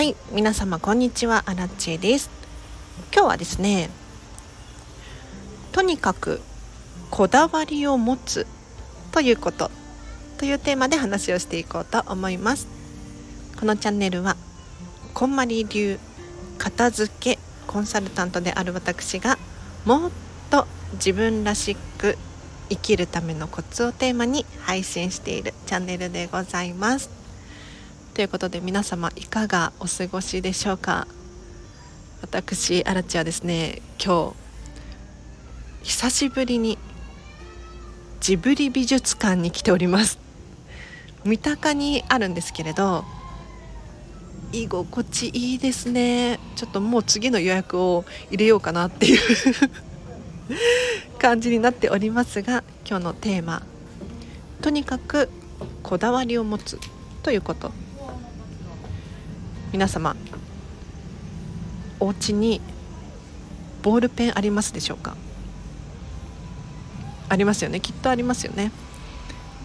[0.00, 1.42] はい皆様こんにちは。
[1.44, 2.30] アラチェです。
[3.12, 3.90] 今日はですね
[5.72, 6.40] とにかく
[7.10, 8.46] こだわりを持つ
[9.12, 9.70] ということ
[10.38, 12.66] というテーマで話をしていこうと思います。
[13.58, 14.36] このチャンネルは
[15.12, 15.98] こんまり流
[16.56, 19.36] 片付けコンサルタントである私が
[19.84, 20.10] もっ
[20.48, 22.16] と自分らしく
[22.70, 27.19] 生きるためのコツをテーマに配信しているチャンネルでございます。
[28.14, 31.06] ということで皆様いかがお過ごしでしょうか？
[32.22, 33.80] 私アラチはですね。
[34.04, 34.34] 今
[35.82, 36.76] 日久しぶりに
[38.20, 40.18] ジブリ美術館に来ております。
[41.24, 43.04] 三鷹にあるんですけれど
[44.52, 46.40] 居心地いいですね。
[46.56, 49.20] ちょっともう次の予約を入れようかなっていう
[51.18, 53.62] 感じになっておりますが今日のテーマ
[54.60, 55.30] とにかく
[55.84, 56.78] こだわりを持つ
[57.22, 57.70] ということ。
[59.72, 60.16] 皆様
[62.00, 62.60] お家に
[63.82, 65.16] ボールペンありますでしょうか？
[67.28, 67.80] ありますよね。
[67.80, 68.72] きっとありますよね。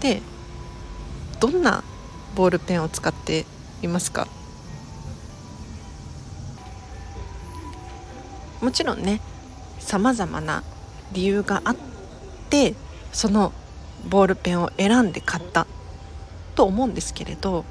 [0.00, 0.20] で
[1.40, 1.82] どんな
[2.34, 3.46] ボールペンを使って
[3.82, 4.28] いますか？
[8.60, 9.20] もちろんね
[9.78, 10.62] さまざまな
[11.12, 11.76] 理由があっ
[12.50, 12.74] て
[13.12, 13.52] その
[14.08, 15.66] ボールペンを選んで買った
[16.54, 17.64] と思うんですけれど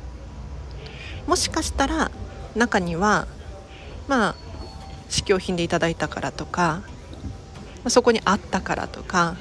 [1.27, 2.11] もしかしたら
[2.55, 3.27] 中には
[4.07, 4.35] まあ
[5.09, 6.81] 試供品でいただいたからとか
[7.87, 9.35] そこにあったからとか、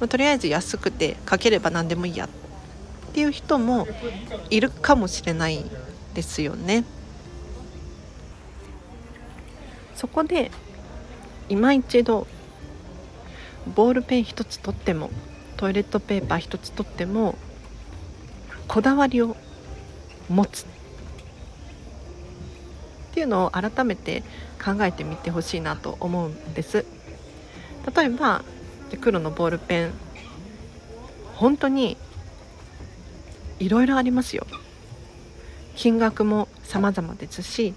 [0.00, 2.28] まあ、とりあえず安くて書ければ何でもいいやっ
[3.12, 3.86] ていう人も
[4.50, 5.64] いるかもしれない
[6.14, 6.84] ですよね。
[9.94, 10.50] そこで
[11.48, 12.26] 今一度
[13.74, 15.10] ボールペン一つ取っても
[15.56, 17.34] トイレットペーパー一つ取っても
[18.68, 19.36] こだわりを
[20.28, 20.66] 持つ
[23.16, 24.22] っていうのを改めて
[24.62, 26.84] 考えてみてほしいなと思うんです。
[27.96, 28.44] 例えば
[29.00, 29.92] 黒のボールペン
[31.32, 31.96] 本当に
[33.58, 34.46] いろいろありますよ。
[35.76, 37.72] 金額も様々ですし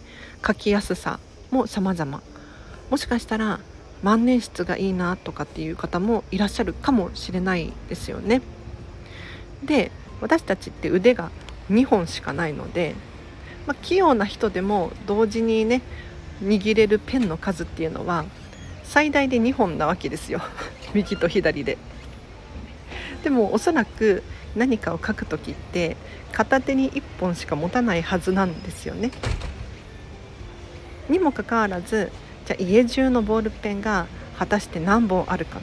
[0.46, 2.22] 書きやすさも様々。
[2.90, 3.62] もしかしたら
[4.04, 8.42] 万年筆がいいなとかっていう方もいらっしゃるかもしれないですよね。
[9.64, 11.32] で私たちって腕が
[11.70, 12.94] 2本しかないので
[13.68, 15.82] まあ、器用な人でも同時にね
[16.44, 18.26] 握れるペンの数っていうのは
[18.84, 20.42] 最大で2本なわけですよ
[20.94, 21.78] 右と左で。
[23.24, 24.24] でもおそらく
[24.56, 25.98] 何かを書く時って
[26.32, 29.12] 片手に1本しか持たないはずなんですよね。
[31.10, 32.12] にもかかわらず
[32.46, 35.60] じゃあ家中のボールペンが果たして何本あるか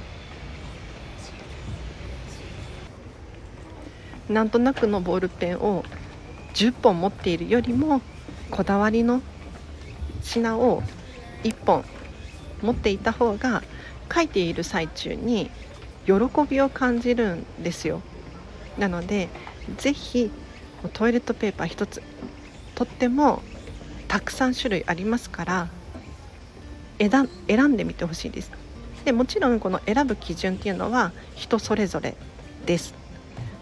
[4.29, 5.85] なんとなくのボールペンを
[6.57, 8.01] 10本持っているよりも
[8.51, 9.21] こだわりの
[10.23, 10.83] 品を
[11.45, 11.85] 1本
[12.63, 13.63] 持っていた方が
[14.13, 15.51] 書いている最中に
[16.07, 16.15] 喜
[16.49, 18.01] びを感じるんですよ。
[18.79, 19.29] なので
[19.77, 20.31] 是非
[20.95, 22.03] トイレットペーパー1つ
[22.75, 23.43] とっても
[24.09, 25.69] たくさん種類ありますから
[26.99, 28.51] 選んでみてほしいです。
[29.05, 32.17] でもちろんこの選ぶ基準っていうのは人それぞれ
[32.65, 32.95] です。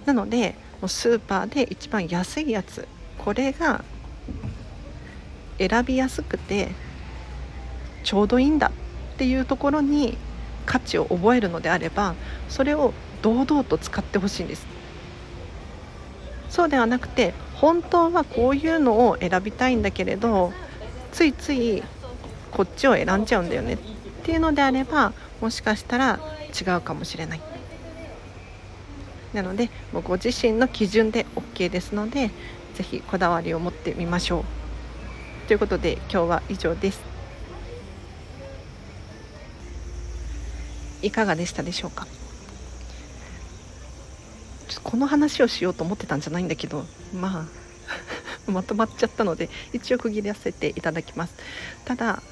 [0.06, 0.54] なので
[0.84, 2.86] うスーパーで一番安いやつ。
[3.18, 3.84] これが
[5.58, 6.68] 選びやすくて
[8.02, 8.68] ちょうどいいんだ
[9.14, 10.18] っていうところに
[10.66, 12.14] 価値を覚えるのであれば
[12.48, 14.66] それを堂々と使ってほしいんです。
[16.50, 20.52] そうではなくて本当はこういうのを選びたいんだけれど
[21.12, 21.82] ついつい
[22.52, 23.78] こっちを選んじゃうんだよねっ
[24.22, 26.20] ていうのであればもしかしたら
[26.60, 27.40] 違うかもしれない。
[29.34, 32.30] なのでもうご自身の基準で OK ですので
[32.74, 34.44] 是非こだわりを持ってみましょう。
[35.48, 37.00] ということで今日は以上です。
[41.02, 42.06] いかがでしたでしょうか？
[44.82, 47.46] この話をしようと思ってたんじゃないんだけどま
[48.46, 51.34] あ まとまっちゃったので一応区切らせていただきます。
[51.84, 52.22] ただ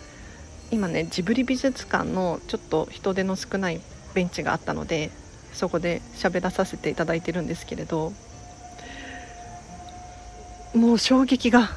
[0.71, 3.81] 今ねジブリ美術館のちょっと人手の少ない
[4.15, 5.11] ベンチがあったので
[5.53, 8.13] そこで喋らさせていただいてるんですけれど
[10.75, 11.71] もう衝撃が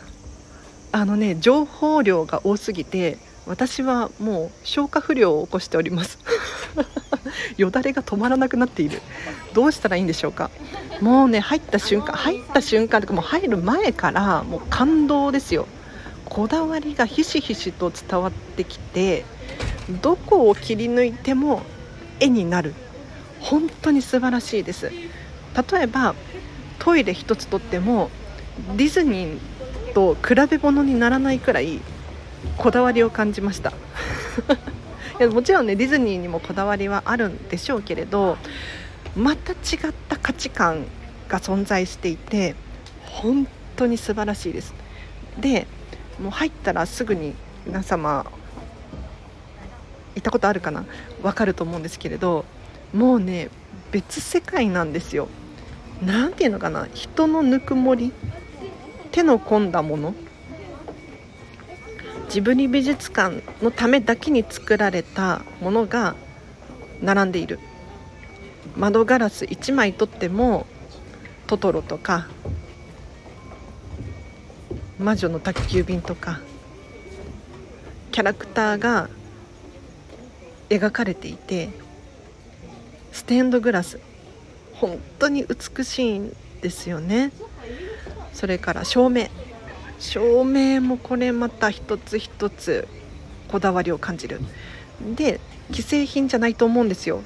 [0.91, 6.17] あのね情報量が多すぎて私はもう消化不良を起こしております。
[7.57, 9.01] よだれが止まらなくなっている。
[9.53, 10.49] どうしたらいいんでしょうか。
[10.99, 15.67] もうね入った瞬間入った瞬間とかもう入る前からもう感動ですよ。
[16.25, 19.25] こだわりがひしひしと伝わってきて
[20.01, 21.61] どこを切り抜いても
[22.19, 22.73] 絵になる
[23.45, 24.91] 本当に素晴らしいです。
[24.91, 26.15] 例えば
[26.79, 28.09] トイレ一つとっても
[28.75, 31.79] ディズニーと比べ物にならないくらい
[32.57, 33.71] こだわりを感じました。
[35.19, 38.37] いやもちろんねディズニーにもこだわりはあるんでしょうけれど
[39.15, 39.57] また違っ
[40.09, 40.85] た価値観
[41.29, 42.55] が存在していて
[43.05, 44.73] 本当に素晴らしいです。
[45.39, 45.67] で
[46.19, 48.25] もう入ったらすぐに皆様
[50.15, 50.85] 行ったことあるかな？
[51.21, 52.45] わかると思うんですけれど
[52.93, 53.49] もうね
[53.91, 55.27] 別世界なんですよ。
[56.03, 56.87] 何ていうのかな。
[56.93, 58.11] 人のぬくもり。
[59.11, 60.13] 手の込んだもの。
[62.29, 66.15] ジブリ美術館のためだけに作られたものが
[67.01, 67.59] 並んでいる。
[68.75, 70.65] 窓ガラス1枚とっても
[71.47, 72.27] トトロとか
[74.99, 76.39] 魔女の宅急便とか
[78.11, 79.09] キャラクターが
[80.69, 81.69] 描かれていて
[83.15, 84.01] ステンドグラス。
[84.73, 87.31] 本当に美しいんですよね。
[88.33, 89.29] それから照明。
[89.99, 92.89] 照明もこれまた一つ一つ
[93.47, 94.41] こだわりを感じる。
[95.15, 95.39] で
[95.71, 97.21] 既製品じゃないと思うんですよ。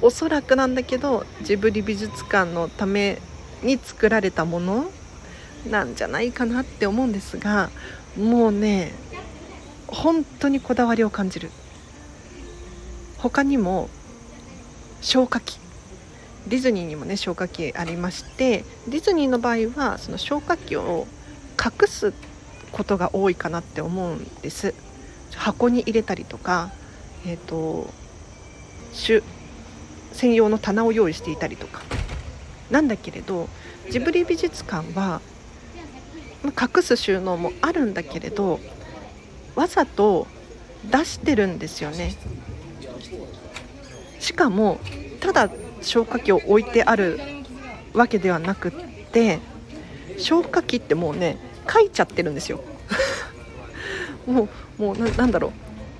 [0.00, 3.18] おそらくなんだけどジブリ美術館のため
[3.62, 4.90] に作られたもの
[5.70, 7.68] なんじゃないかなって思うんですが
[8.16, 8.92] もうね
[9.88, 11.50] 本当にこだわりを感じる。
[13.18, 13.90] 他にも
[15.02, 15.58] 消火器。
[16.48, 21.06] ディズニーにもね消火器ありましてディズニーの場合はその消火器を
[21.62, 22.12] 隠す
[22.72, 24.74] ことが多いかなって思うんです。
[25.34, 26.72] 箱に入れたりとか
[27.26, 27.90] えっ、ー、と
[30.12, 31.82] 専用の棚を用意していたりとか。
[32.70, 33.50] なんだけれど
[33.90, 35.20] ジブリ美術館は
[36.44, 38.58] 隠す収納もあるんだけれど
[39.54, 40.26] わざと
[40.90, 42.14] 出してるんですよね。
[44.22, 44.78] しかも
[45.18, 47.18] ただ消火器を置いてある
[47.92, 48.72] わけではなくっ
[49.10, 49.40] て
[50.16, 51.38] 消火器ってもうね
[51.68, 52.62] 書いちゃってるんですよ。
[54.26, 54.48] も
[54.78, 55.52] うもうなんだろう。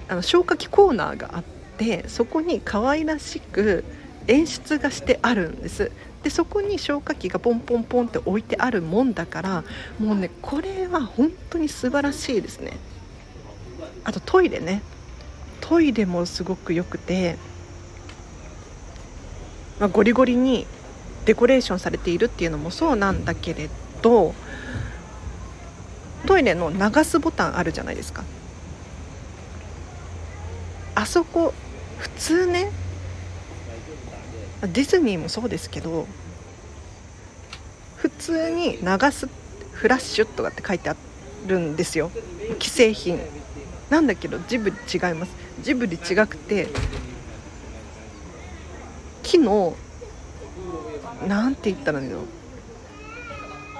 [0.08, 1.44] あの消火器コーナーがあっ
[1.78, 3.84] てそこに可愛らしく
[4.28, 5.90] 演出がしてあるんです。
[6.22, 9.64] でそこに消火器がポンポンポンって置いてあるもんだから
[9.98, 12.76] もうねこれは本当に素晴らしいですね。
[14.04, 14.80] あとトイレね。
[15.60, 17.36] トイレもすごく良くて、
[19.80, 20.66] まあ、ゴリゴリに
[21.24, 23.68] デコレーションされているっていうのもそうなんだけれ
[24.00, 24.34] ど
[26.26, 28.24] トイレの流すボタンあるじゃないですか。
[30.94, 31.52] あそこ
[31.98, 32.70] 普通ね
[34.60, 36.06] ディズニーもそうですけど
[37.96, 39.28] 普通に流す
[39.72, 40.96] フラッシュとかって書いてあ
[41.46, 42.10] るんですよ。
[42.60, 43.18] 既製品。
[43.90, 45.32] なんだけどジブリ違います。
[45.60, 46.68] ジブリ違くて
[49.32, 49.74] 木の
[51.26, 52.22] なんて言ったらいいの？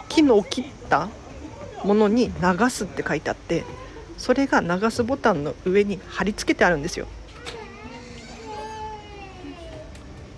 [0.09, 1.11] 木の切った
[1.85, 3.65] ものに流すって書いてあって
[4.17, 7.07] それが流すボタンの上に貼り付けてあるんですよ。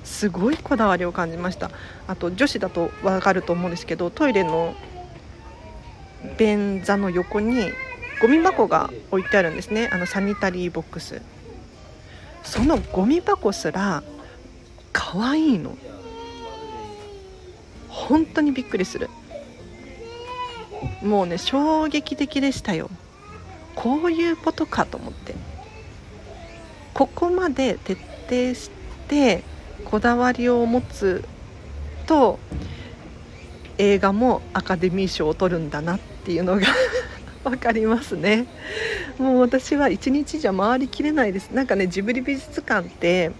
[0.03, 1.71] すごいこだわりを感じました。
[2.09, 4.75] あと女子だと分かると思うんですけどトイレの
[6.39, 7.71] 便座の横に
[8.21, 9.89] ゴミ箱が置いてあるんですね。
[9.93, 11.23] あのサニタリーボックス。
[12.43, 14.03] そのゴミ箱すら
[15.15, 15.79] 可愛いの。
[17.89, 19.09] 本当にびっくりする。
[21.03, 22.91] もうね衝撃的でしたよ。
[23.77, 25.37] こういうことかと思って。
[26.95, 27.95] ここまで徹
[28.29, 28.71] 底し
[29.07, 29.45] て
[29.85, 31.25] こだわりを持つ
[32.07, 32.41] と
[33.79, 36.67] 映画もアカデミー賞を取るんだなっていうのが
[37.45, 38.47] 分かりますね。
[39.19, 41.51] もう私は1日じゃ回りきれないです。
[41.51, 43.31] なんかねジブリ美術館って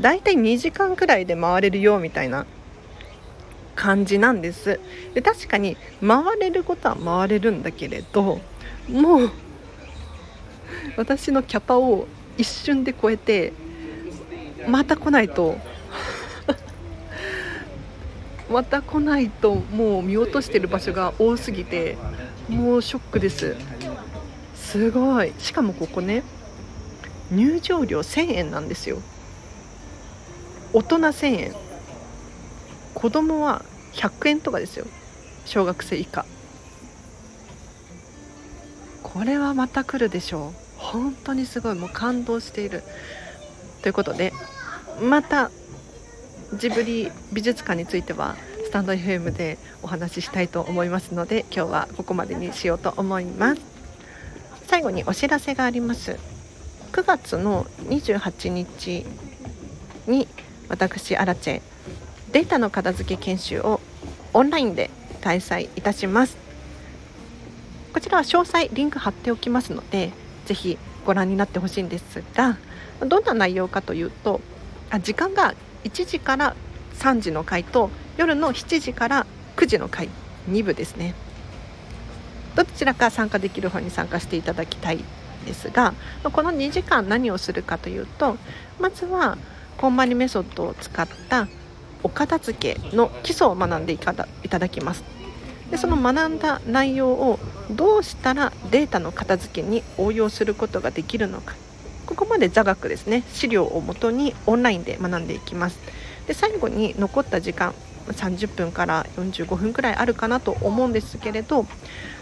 [0.00, 2.46] だいたい2時間くらいで回れるよみたいな
[3.74, 4.80] 感じなんです。
[5.14, 8.40] で確かに回れることは回れるんだけれど
[8.88, 9.30] もう
[10.96, 12.06] 私のキャパを
[12.36, 13.52] 一瞬で超えて
[14.68, 15.56] また来ないと
[18.50, 21.96] また来ないともう見落としてる場所が多すぎて
[22.48, 23.56] もうショックです。
[24.54, 25.32] すごい。
[25.38, 26.22] しかもここね
[27.30, 28.98] 入場料1000円なんですよ。
[30.72, 31.54] 大人1000円。
[32.94, 33.62] 子供は
[33.92, 34.86] 100円とかですよ。
[35.44, 36.24] 小学生以下。
[39.02, 40.52] これはまた来るでしょう。
[40.76, 41.74] 本当にすごい。
[41.74, 42.82] もう感動している。
[43.82, 44.32] ということで
[45.00, 45.50] また
[46.54, 53.60] ジブリ美術館についてはスタンド FM でお話ししたいと思いますので今日はここまでにしようと思います。
[54.68, 56.18] 最後にお知らせがあります。
[56.92, 59.04] 9月の28日
[60.06, 60.28] に
[60.72, 61.62] 私アラチェ。
[62.32, 63.78] データの片付け研修を
[64.32, 64.88] オンラインで
[65.20, 66.38] 開催いたします。
[67.92, 70.12] こちらは詳細リンク貼っておきますので
[70.46, 72.56] ぜひご覧になってほしいんですが
[73.06, 74.40] どんな内容かというと
[74.88, 76.56] あ時間が1時から
[76.94, 79.26] 3時の回と夜の7時から
[79.56, 80.08] 9時の回
[80.48, 81.14] 2部ですね。
[82.54, 85.04] どちらか参加できる方に参加していただきたい
[85.44, 88.38] ですがこの2時間何をするかというと
[88.80, 89.36] まずは
[89.78, 91.48] こんまりメソッドを使った
[92.02, 95.04] お片付けの基礎を学んでいただきます。
[95.70, 97.38] でその学んだ内容を
[97.70, 101.54] どうしたらデータの片付けに応用することができるのか。
[102.06, 103.22] ここまで座学ですね。
[103.32, 105.78] 資料をもとにオンラインで学んでいきます。
[106.26, 107.74] で最後に残った時間
[108.08, 111.66] 30分から45分くらいあるかなと思うんですけれど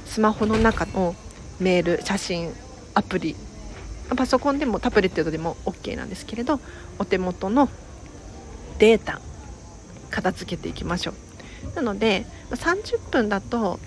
[0.04, 1.14] スマホの中の
[1.58, 2.52] メール写真
[2.94, 3.36] アプリ
[4.16, 6.60] パソコンでもタブレットでも OK なんですけれど
[6.98, 7.68] お手元の
[8.78, 9.20] データ
[10.10, 11.76] 片付けていきましょう。
[11.76, 13.78] なので30分だと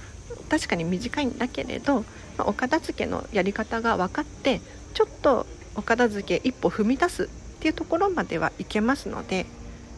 [0.49, 2.05] 確かに短いんだけれど
[2.39, 4.61] お片付けのやり方が分かって
[4.93, 7.27] ちょっとお片付け一歩踏み出すっ
[7.59, 9.45] ていうところまではいけますので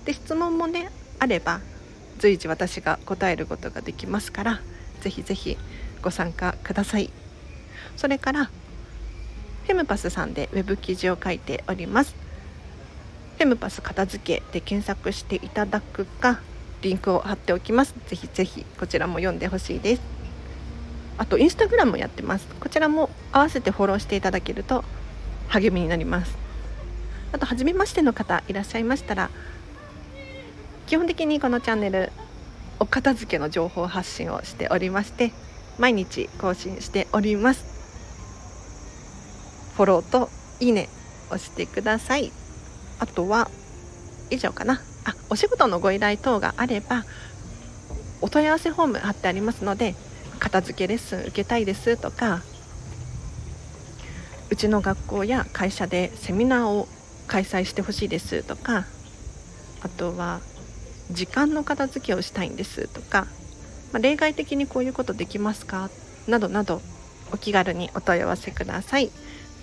[0.05, 0.89] で質問もね
[1.20, 1.60] あれば
[2.20, 4.62] 随時私が答えることができますから
[5.01, 5.58] ぜひぜひ
[6.01, 7.12] ご参加ください。
[7.98, 8.50] それから
[9.65, 12.15] フェムパスさんでウェブ記事を書いております。
[13.38, 16.39] フェムパス片付けで検索していただくか
[16.81, 17.93] リンクを貼っておきます。
[18.07, 20.01] ぜひぜひこちらも読んでほしいです。
[21.17, 22.48] あとインスタグラムもやってます。
[22.60, 24.84] こちらも合わせてフォローしていただけると
[25.48, 26.38] 励みになります。
[27.31, 29.29] あと初めましての方いらっしゃいましたら
[30.88, 32.12] 基本的にこのチャンネル
[32.79, 35.34] お片付けの情報発信をしておりまして
[35.77, 37.75] 毎日更新しております。
[39.75, 40.29] フォローと
[40.60, 40.89] いいね
[41.29, 42.32] 押してください。
[43.00, 43.50] あとは
[44.29, 44.82] 以上かな。
[45.03, 47.05] あお仕事のご依頼等があれば
[48.22, 49.96] お問い合わせフォーム貼ってありますので
[50.39, 52.41] 片付けレッスン受けたいですとか
[54.50, 56.88] うちの学校や会社でセミナーを
[57.27, 58.86] 開催してほしいですとか
[59.82, 60.39] あとは
[61.12, 63.27] 時間の片付けをしたいんですとか、
[63.91, 65.89] まあ、例外的にこういうことできますか？
[66.27, 66.82] などなど
[67.32, 69.12] お気軽にお問い合わせください。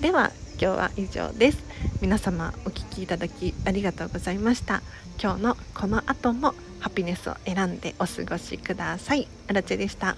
[0.03, 1.59] では今日は以上です。
[2.01, 4.83] 皆様お聴きいただきありがとうございました。
[5.23, 9.29] 今日のこの後もハピネスを選んでお過ごしください。
[9.47, 10.17] あらでした。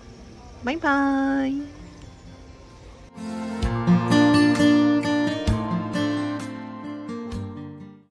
[0.65, 1.84] バイバーイ。